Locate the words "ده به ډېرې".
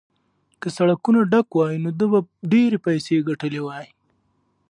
1.99-2.77